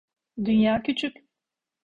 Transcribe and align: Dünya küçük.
Dünya 0.45 0.83
küçük. 0.83 1.25